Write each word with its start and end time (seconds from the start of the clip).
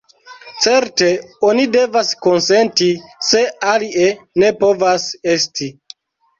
Certe 0.61 1.09
oni 1.49 1.65
devas 1.75 2.09
konsenti, 2.27 2.89
se 3.29 3.45
alie 3.77 4.11
ne 4.45 4.53
povas 4.67 5.09
esti. 5.39 5.73